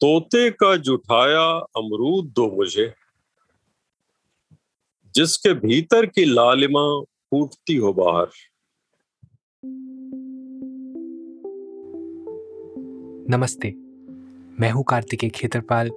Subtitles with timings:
[0.00, 2.94] तोते का जुठाया अमरूद दो मुझे।
[5.14, 8.26] जिसके भीतर की लालिमा फूटती हो बाहर।
[13.30, 13.70] नमस्ते,
[14.60, 15.90] मैं हूँ कार्तिकेय खेतरपाल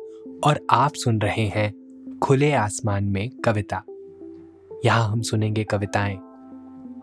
[0.43, 1.73] और आप सुन रहे हैं
[2.19, 3.83] खुले आसमान में कविता।
[4.85, 6.19] यहाँ हम सुनेंगे कविताएँ।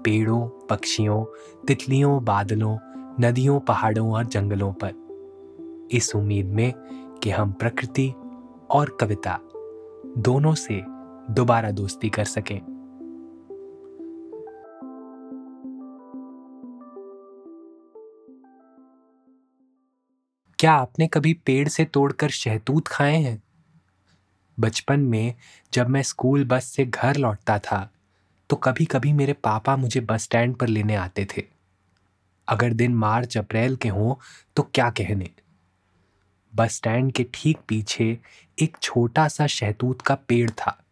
[0.04, 1.24] पेड़ों, पक्षियों,
[1.66, 2.78] तितलियों, बादलों,
[3.20, 5.05] नदियों, पहाड़ों और जंगलों पर।
[5.90, 6.72] इस उम्मीद में
[7.22, 8.08] कि हम प्रकृति
[8.70, 9.38] और कविता
[10.18, 10.82] दोनों से
[11.32, 12.60] दोबारा दोस्ती कर सकें।
[20.58, 23.42] क्या आपने कभी पेड़ से तोड़कर शहतूत खाए हैं?
[24.60, 25.34] बचपन में
[25.72, 27.90] जब मैं स्कूल बस से घर लौटता था
[28.50, 31.44] तो कभी कभी मेरे पापा मुझे बस स्टैंड पर लेने आते थे।
[32.48, 34.14] अगर दिन मार्च अप्रैल के हों
[34.56, 35.30] तो क्या कहने?
[36.56, 38.18] बस स्टैंड के ठीक पीछे
[38.58, 40.84] एक छोटा सा शहतूत का पेड़ था,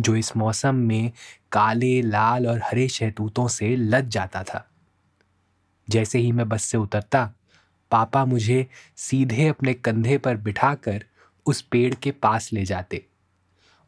[0.00, 1.12] जो इस मौसम में
[1.52, 4.66] काले, लाल और हरे शहतूतों से लद जाता था।
[5.88, 7.32] जैसे ही मैं बस से उतरता,
[7.90, 8.66] पापा मुझे
[8.96, 11.04] सीधे अपने कंधे पर बिठाकर
[11.46, 13.04] उस पेड़ के पास ले जाते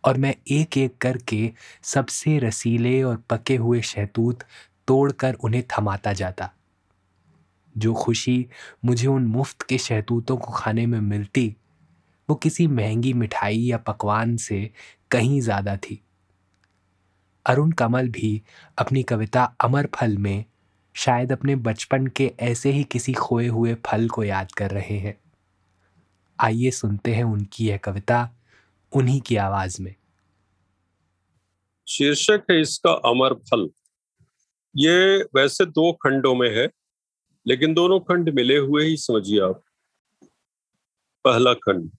[0.04, 1.50] और मैं एक एक करके
[1.82, 4.44] सबसे रसीले और पके हुए शहतूत
[4.86, 6.50] तोड़कर उन्हें थमाता जाता।
[7.78, 8.46] जो खुशी
[8.84, 11.56] मुझे उन मुफ़्त के शहतूतों को खाने में मिलती,
[12.28, 14.70] वो किसी महँगी मिठाई या पकवान से
[15.10, 16.00] कहीं ज़्यादा थी।
[17.46, 18.42] अरुण कमल भी
[18.78, 20.44] अपनी कविता अमर फल में
[20.94, 25.20] शायद अपने बचपन के ऐसे ही किसी खोए हुए फल को याद कर रहे हैं।
[26.38, 28.30] आइए सुनते हैं उनकी यह कविता
[28.92, 29.94] उन्हीं की आवाज़ में।
[31.88, 33.68] शीर्षक है इसका अमर फल।
[34.74, 36.68] ये वैसे दो खंडों में है।
[37.46, 39.62] लेकिन दोनों खंड मिले हुए ही समझिए आप।
[41.24, 41.90] पहला खंड,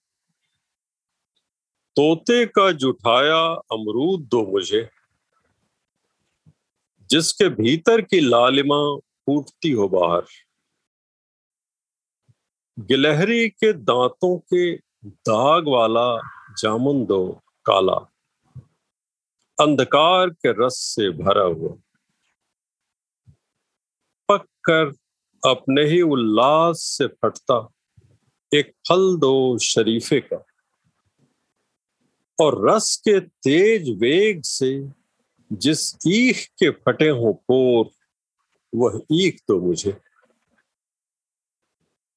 [1.96, 3.42] तोते का जुठाया
[3.74, 4.88] अमरूद दो मुझे,
[7.10, 8.80] जिसके भीतर की लालिमा
[9.26, 10.26] फूटती हो बाहर,
[12.78, 14.72] गिलहरी के दांतों के
[15.06, 16.08] दाग वाला
[16.58, 17.26] जामुन दो
[17.66, 17.96] काला,
[19.58, 21.76] अंधकार के रस से भरा हुआ,
[24.30, 24.92] पककर
[25.46, 27.70] अपने ही उल्लास से फटता
[28.54, 30.46] एक फल दो शरीफे का।
[32.42, 34.90] और रस के तेज वेग से
[35.54, 37.90] जिस ईख के फटे हो पोर,
[38.76, 39.98] वह ईख दो मुझे।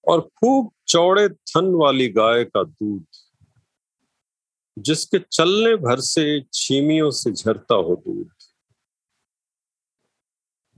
[0.09, 3.05] और खूब चौड़े थन वाली गाय का दूध,
[4.79, 8.31] जिसके चलने भर से छीमियों से झरता हो दूध।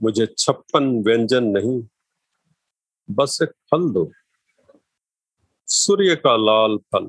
[0.03, 1.83] मुझे छप्पन व्यंजन नहीं
[3.11, 4.11] बस एक फल दो।
[5.67, 7.05] सूर्य का लाल फल,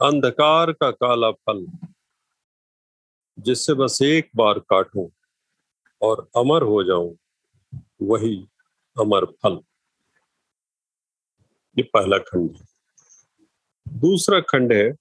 [0.00, 1.66] अंधकार का काला फल,
[3.38, 5.08] जिससे बस एक बार काटूं
[6.02, 7.16] और अमर हो जाऊँ,
[8.02, 8.48] वही
[8.96, 9.60] अमर फल।
[11.78, 12.64] ये पहला खंड है।
[13.88, 14.92] दूसरा खंड है,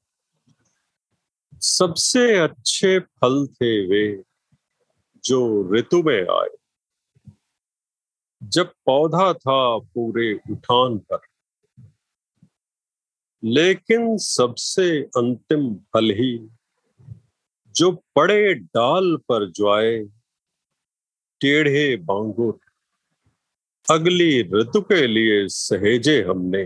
[1.61, 4.23] सबसे अच्छे फल थे वे
[5.23, 5.39] जो
[5.73, 6.55] ऋतु में आए।
[8.43, 11.19] जब पौधा था पूरे उठान पर।
[13.43, 16.49] लेकिन सबसे अंतिम फल ही,
[17.75, 20.05] जो बड़े डाल पर ज्वाए,
[21.41, 22.59] टेढ़े बांगुर।
[23.91, 26.63] अगली ऋतु के लिए सहेजे हमने,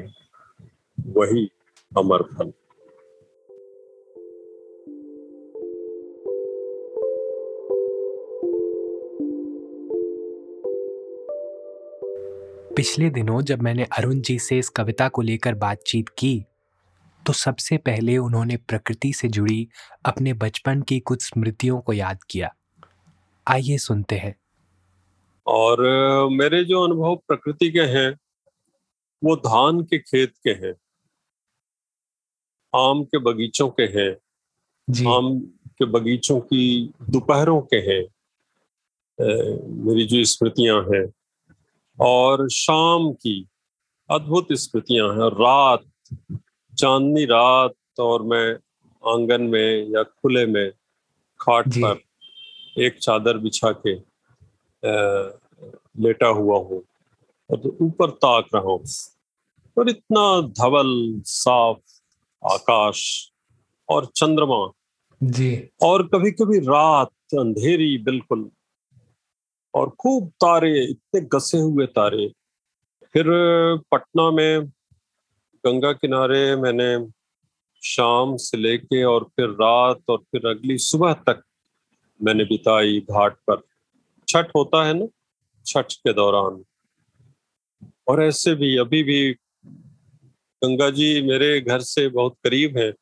[1.08, 1.50] वही
[1.98, 2.54] अमर फल।
[12.76, 16.44] पिछले दिनों जब मैंने अरुण जी से इस कविता को लेकर बातचीत की
[17.28, 19.68] तो सबसे पहले उन्होंने प्रकृति से जुड़ी
[20.06, 22.56] अपने बचपन की कुछ स्मृतियों को याद किया।
[23.48, 24.36] आइए सुनते हैं।
[25.48, 25.82] और
[26.30, 28.18] मेरे जो अनुभव प्रकृति के हैं
[29.24, 30.74] वो धान के खेत के हैं।
[32.76, 34.12] आम के बगीचों के हैं।
[35.14, 38.04] आम के बगीचों की दोपहरों के हैं।
[39.86, 41.12] मेरी जो स्मृतियाँ हैं
[42.02, 43.36] और शाम की
[44.10, 45.84] अद्भुत स्मृतियाँ हैं। रात
[46.74, 48.48] चांदनी रात और मैं
[49.04, 50.72] आँगन में या खुले में
[51.40, 52.00] खाट पर
[52.78, 53.96] एक चादर बिछा के
[56.04, 56.82] लेटा हुआ हूँ
[57.50, 58.84] और तो ऊपर ताक रहा हूँ
[59.78, 60.26] और इतना
[60.60, 60.94] धवल
[61.26, 62.00] साफ़
[62.44, 63.02] आकाश
[63.90, 64.68] और चंद्रमा।
[65.22, 68.50] जी। और कभी कभी रात अंधेरी बिल्कुल
[69.76, 72.34] और खूब तारे, इतने गसे हुए तारे।
[73.14, 73.26] फिर
[73.92, 74.66] पटना में
[75.66, 77.08] गंगा किनारे मैंने
[77.84, 81.44] शाम से लेके और फिर रात और फिर अगली सुबह तक
[82.24, 83.62] मैंने बिताई घाट पर।
[84.28, 85.06] छठ होता है ना?
[85.66, 86.66] छठ के दौरान।
[88.08, 89.34] और ऐसे भी, अभी भी
[90.64, 92.94] गंगा जी मेरे घर से बहुत करीब है।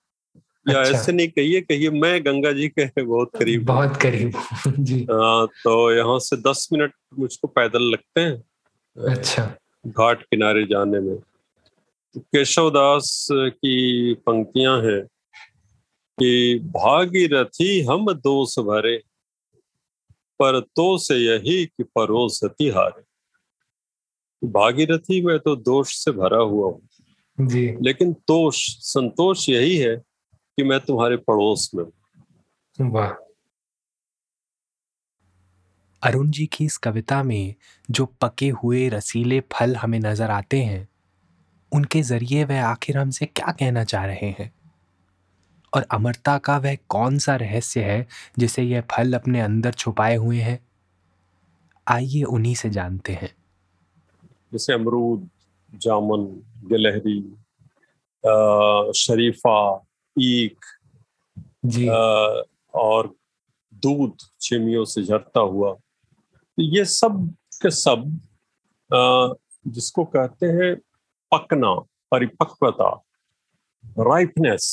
[0.70, 4.34] या अच्छा। ऐसे नहीं कहिए कहिए मैं गंगा जी के बहुत करीब बहुत करीब
[4.80, 8.44] जी। हाँ तो यहाँ से दस मिनट मुझको पैदल लगते हैं
[9.14, 9.56] अच्छा।
[9.88, 11.16] घाट किनारे जाने में।
[12.14, 15.02] तो केशवदास की पंक्तियाँ हैं
[16.18, 18.98] कि भागीरथी हम दोष भरे
[20.40, 27.48] पर तो से यही कि परोसती हारे भागीरथी में तो दोष से भरा हुआ हूँ।
[27.48, 29.96] जी। लेकिन तोष संतोष यही है
[30.60, 31.84] कि मैं तुम्हारे पड़ोस में
[32.92, 33.10] वाह।
[36.04, 37.56] अरुण जी की इस कविता में
[37.92, 40.90] जो पके हुए रसीले फल हमें नज़र आते हैं
[41.74, 44.52] उनके ज़रिए वह आखिर हमसे क्या कहना चाह रहे हैं?
[45.74, 48.08] और अमरता का वह कौन सा रहस्य है
[48.40, 50.60] जिसे यह फल अपने अंदर छुपाए हुए हैं?
[51.88, 53.36] आइए उन्हीं से जानते हैं।
[54.54, 55.30] जैसे अमरूद
[55.76, 56.26] जामुन
[56.66, 57.22] गिलहरी
[58.94, 59.86] शरीफा
[60.16, 60.66] ईख
[61.66, 61.88] जी।
[62.74, 63.14] और
[63.74, 67.28] दूध चिमियों से झरता हुआ। तो ये सब
[67.62, 68.20] के सब
[68.90, 69.34] आ,
[69.68, 70.76] जिसको कहते हैं
[71.32, 71.74] पकना
[72.12, 72.90] परिपक्वता
[74.00, 74.66] राइपनेस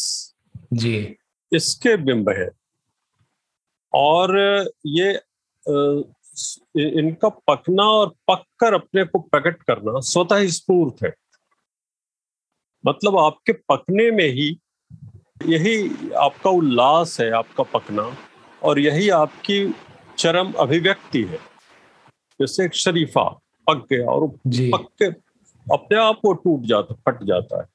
[0.72, 1.16] जी।
[1.52, 2.48] इसके बिंब है।
[3.92, 4.38] और
[4.86, 5.12] ये
[6.98, 11.12] इनका पकना और पककर अपने को प्रकट करना स्वतः स्फूर्त है।
[12.84, 14.50] मतलब आपके पकने में ही
[15.46, 18.10] यही आपका उल्लास है आपका पकना
[18.62, 19.58] और यही आपकी
[20.18, 21.38] चरम अभिव्यक्ति है।
[22.40, 23.28] जैसे एक शरीफा
[23.66, 25.06] पक गया और पक के
[25.66, 27.68] अपने आप वो टूट जाता फट जाता है।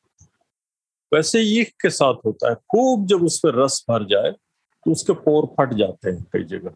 [1.11, 5.13] वैसे ईख के साथ होता है। खूब जब उस पर रस भर जाए तो उसके
[5.15, 6.71] पोर फट जाते हैं कई जगह।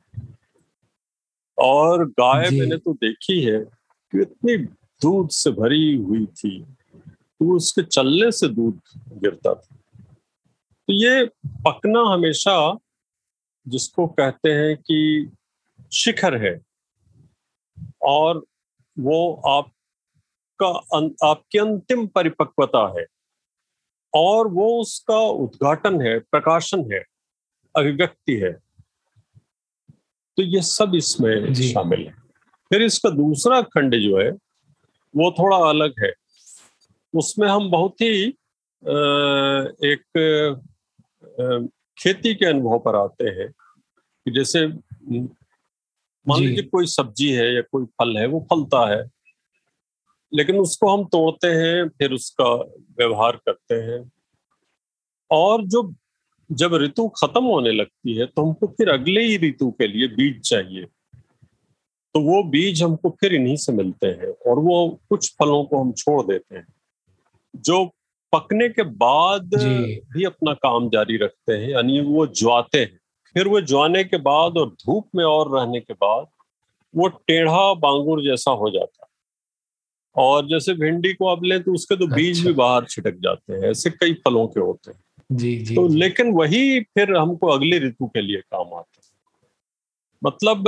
[1.57, 4.57] और गाय मैंने तो देखी है कि इतनी
[5.01, 8.79] दूध से भरी हुई थी तो उसके चलने से दूध
[9.13, 9.77] गिरता था।
[10.87, 11.25] तो ये
[11.65, 12.55] पकना हमेशा
[13.67, 15.29] जिसको कहते हैं कि
[15.93, 16.59] शिखर है।
[18.03, 18.43] और
[18.97, 20.67] वो आपका
[21.29, 23.05] आपकी अंतिम परिपक्वता है।
[24.13, 27.03] और वो उसका उद्घाटन है प्रकाशन है
[27.75, 28.51] अभिव्यक्ति है।
[30.37, 32.13] तो ये सब इसमें शामिल है।
[32.71, 34.29] फिर इसका दूसरा खंड जो है
[35.13, 36.13] वो थोड़ा अलग है।
[37.13, 38.23] उसमें हम बहुत ही
[39.89, 40.03] एक
[41.97, 47.85] खेती के अनुभव पर आते हैं कि जैसे मान लीजिए कोई सब्ज़ी है या कोई
[47.85, 49.03] फल है वो फलता है
[50.33, 52.53] लेकिन उसको हम तोड़ते हैं फिर उसका
[52.99, 53.99] व्यवहार करते हैं।
[55.31, 55.93] और जो
[56.49, 60.41] जब ऋतु खत्म होने लगती है तो हमको फिर अगले ही ऋतु के लिए बीज
[60.41, 60.85] चाहिए।
[62.15, 65.91] तो वो बीज हमको फिर इन्हीं से मिलते हैं और वो कुछ फलों को हम
[65.91, 66.67] छोड़ देते हैं
[67.55, 67.85] जो
[68.35, 69.55] पकने के बाद
[70.13, 72.99] भी अपना काम जारी रखते हैं यानी वो ज्वाते हैं।
[73.35, 76.27] फिर वो ज्वाने के बाद और धूप में और रहने के बाद
[76.95, 79.09] वो टेढ़ा बांगुर जैसा हो जाता है।
[80.15, 83.53] और जैसे भिंडी को अब लें तो उसके तो बीज अच्छा। भी बाहर छिटक जाते
[83.53, 87.47] हैं ऐसे कई फलों के होते हैं। जी जी तो जी। लेकिन वही फिर हमको
[87.47, 89.47] अगली ऋतु के लिए काम आते हैं।
[90.23, 90.63] मतलब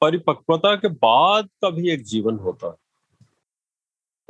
[0.00, 2.74] परिपक्वता के बाद का भी एक जीवन होता है।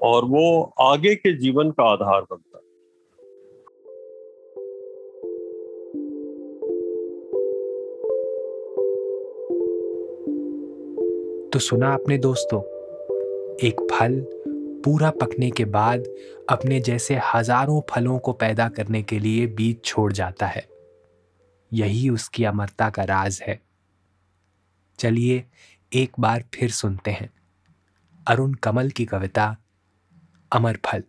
[0.03, 2.63] और वो आगे के जीवन का आधार बनता है।
[11.51, 12.61] तो सुना आपने दोस्तों,
[13.67, 14.21] एक फल
[14.85, 16.05] पूरा पकने के बाद
[16.51, 20.67] अपने जैसे हज़ारों फलों को पैदा करने के लिए बीज छोड़ जाता है।
[21.73, 23.61] यही उसकी अमरता का राज है।
[24.99, 25.45] चलिए
[25.93, 27.31] एक बार फिर सुनते हैं।
[28.29, 29.57] अरुण कमल की कविता
[30.53, 31.01] अमर फल।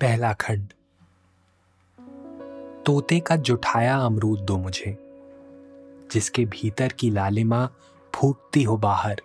[0.00, 0.68] पहला खंड।
[2.86, 4.98] तोते का जुठाया अमरूद दो मुझे,
[6.12, 7.68] जिसके भीतर की लालिमा
[8.14, 9.22] फूटती हो बाहर।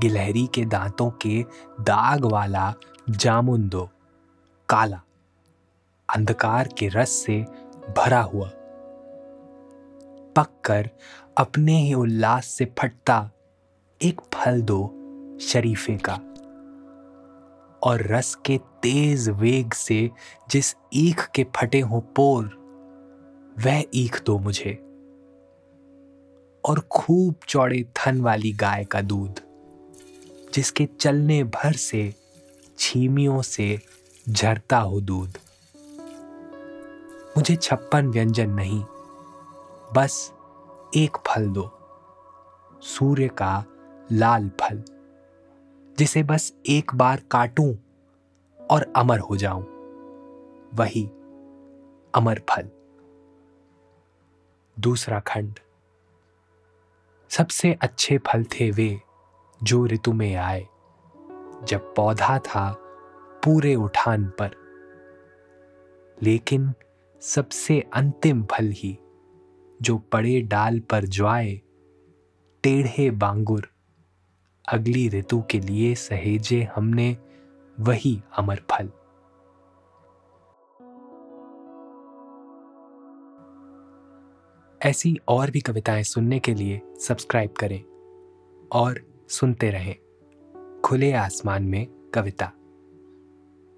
[0.00, 1.44] गिलहरी के दांतों के
[1.80, 2.74] दाग वाला
[3.10, 3.88] जामुन दो,
[4.68, 5.00] काला,
[6.16, 7.42] अंधकार के रस से
[7.96, 8.50] भरा हुआ।
[10.36, 10.90] पककर
[11.38, 13.30] अपने ही उल्लास से फटता
[14.02, 14.78] एक फल दो
[15.40, 16.14] शरीफे का।
[17.82, 20.10] और रस के तेज वेग से
[20.50, 22.44] जिस ईख के फटे हो पोर,
[23.58, 24.72] वह ईख दो मुझे।
[26.64, 29.40] और खूब चौड़े थन वाली गाय का दूध,
[30.54, 32.14] जिसके चलने भर से,
[32.78, 33.80] छीमियों से
[34.28, 35.38] झरता हो दूध।
[37.36, 38.84] मुझे छप्पन व्यंजन नहीं,
[39.94, 40.32] बस
[40.96, 41.70] एक फल दो।
[42.80, 43.64] सूर्य का
[44.12, 44.84] लाल फल।
[45.98, 47.74] जिसे बस एक बार काटूं
[48.70, 49.62] और अमर हो जाऊँ।
[50.74, 51.06] वही
[52.14, 52.70] अमर फल।
[54.78, 55.58] दूसरा खंड।
[57.30, 59.00] सबसे अच्छे फल थे वे
[59.62, 60.62] जो ऋतु में आए।
[61.64, 62.76] जब पौधा था
[63.44, 64.50] पूरे उठान पर।
[66.22, 66.74] लेकिन
[67.20, 68.98] सबसे अंतिम फल ही
[69.82, 71.60] जो पड़े डाल पर ज्वाए,
[72.62, 73.68] टेढ़े बांगुर,
[74.68, 77.16] अगली ऋतु के लिए सहेजे हमने
[77.80, 78.90] वही अमर फल।
[84.82, 87.84] ऐसी और भी कविताएँ सुनने के लिए सब्सक्राइब करें
[88.72, 89.96] और सुनते रहें
[90.84, 92.52] खुले आसमान में कविता।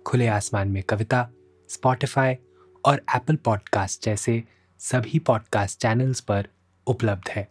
[0.06, 1.30] खुले आसमान में कविता
[1.68, 2.34] स्पॉटिफाई
[2.84, 4.44] और एप्पल पॉडकास्ट जैसे
[4.82, 6.48] सभी पॉडकास्ट चैनल्स पर
[6.86, 7.48] उपलब्ध है।